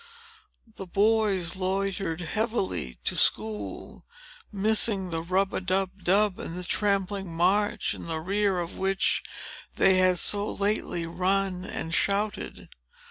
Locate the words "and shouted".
11.65-12.69